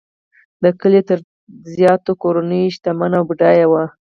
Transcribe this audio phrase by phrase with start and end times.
[0.63, 1.19] د کلي تر
[1.75, 3.83] زیاتو کورنیو شتمنه او بډایه وه.